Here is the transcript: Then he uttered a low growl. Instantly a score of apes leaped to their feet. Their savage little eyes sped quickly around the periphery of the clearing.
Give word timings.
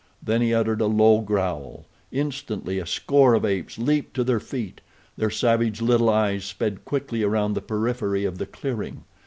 Then 0.23 0.41
he 0.41 0.51
uttered 0.51 0.81
a 0.81 0.87
low 0.87 1.21
growl. 1.21 1.85
Instantly 2.11 2.79
a 2.79 2.87
score 2.87 3.35
of 3.35 3.45
apes 3.45 3.77
leaped 3.77 4.15
to 4.15 4.23
their 4.23 4.39
feet. 4.39 4.81
Their 5.15 5.29
savage 5.29 5.79
little 5.79 6.09
eyes 6.09 6.43
sped 6.43 6.85
quickly 6.85 7.21
around 7.21 7.53
the 7.53 7.61
periphery 7.61 8.25
of 8.25 8.39
the 8.39 8.47
clearing. 8.47 9.03